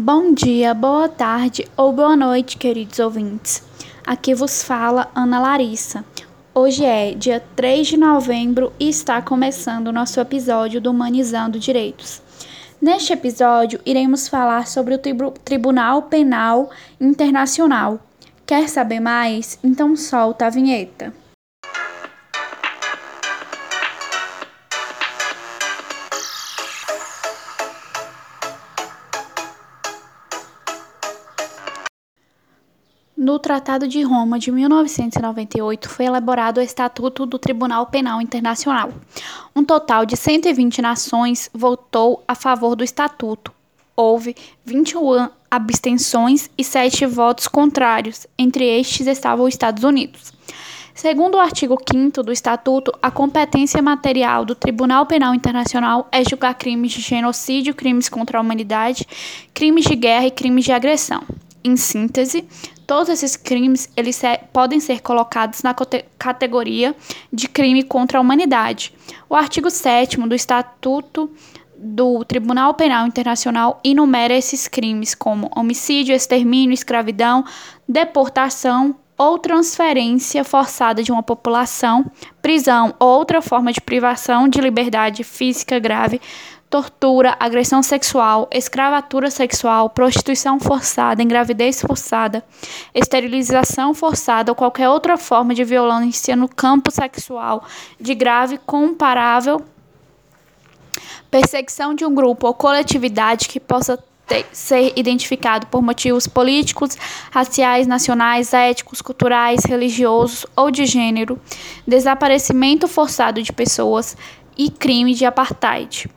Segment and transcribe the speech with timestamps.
[0.00, 3.64] Bom dia, boa tarde ou boa noite, queridos ouvintes.
[4.06, 6.04] Aqui vos fala Ana Larissa.
[6.54, 12.22] Hoje é dia 3 de novembro e está começando o nosso episódio do Humanizando Direitos.
[12.80, 15.00] Neste episódio, iremos falar sobre o
[15.44, 17.98] Tribunal Penal Internacional.
[18.46, 19.58] Quer saber mais?
[19.64, 21.12] Então solta a vinheta.
[33.20, 38.92] No Tratado de Roma de 1998 foi elaborado o Estatuto do Tribunal Penal Internacional.
[39.56, 43.50] Um total de 120 nações votou a favor do estatuto.
[43.96, 50.32] Houve 21 abstenções e 7 votos contrários, entre estes estavam os Estados Unidos.
[50.94, 56.54] Segundo o artigo 5 do Estatuto, a competência material do Tribunal Penal Internacional é julgar
[56.54, 59.04] crimes de genocídio, crimes contra a humanidade,
[59.52, 61.24] crimes de guerra e crimes de agressão.
[61.62, 62.46] Em síntese,
[62.86, 64.20] todos esses crimes eles
[64.52, 65.74] podem ser colocados na
[66.18, 66.94] categoria
[67.32, 68.94] de crime contra a humanidade.
[69.28, 71.30] O artigo 7 do Estatuto
[71.76, 77.44] do Tribunal Penal Internacional enumera esses crimes como homicídio, extermínio, escravidão,
[77.88, 82.08] deportação ou transferência forçada de uma população,
[82.40, 86.20] prisão ou outra forma de privação de liberdade física grave,
[86.70, 92.44] tortura, agressão sexual, escravatura sexual, prostituição forçada, engravidez forçada,
[92.94, 97.64] esterilização forçada ou qualquer outra forma de violência no campo sexual
[97.98, 99.62] de grave comparável,
[101.30, 106.98] perseguição de um grupo ou coletividade que possa ter, ser identificado por motivos políticos,
[107.30, 111.40] raciais, nacionais, éticos, culturais, religiosos ou de gênero,
[111.86, 114.14] desaparecimento forçado de pessoas
[114.56, 116.10] e crime de apartheid.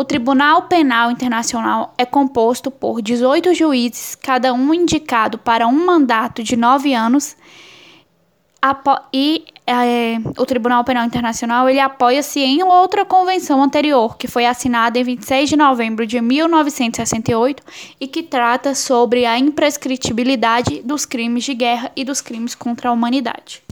[0.00, 6.42] O Tribunal Penal Internacional é composto por 18 juízes, cada um indicado para um mandato
[6.42, 7.36] de nove anos,
[9.12, 14.98] e é, o Tribunal Penal Internacional ele apoia-se em outra convenção anterior, que foi assinada
[14.98, 17.62] em 26 de novembro de 1968
[18.00, 22.92] e que trata sobre a imprescritibilidade dos crimes de guerra e dos crimes contra a
[22.92, 23.62] humanidade.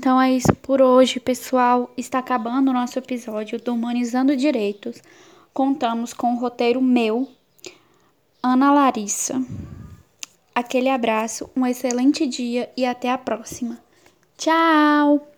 [0.00, 1.92] Então é isso por hoje, pessoal.
[1.94, 5.02] Está acabando o nosso episódio do Humanizando Direitos.
[5.52, 7.28] Contamos com o roteiro meu,
[8.42, 9.44] Ana Larissa.
[10.54, 13.78] Aquele abraço, um excelente dia e até a próxima.
[14.38, 15.28] Tchau!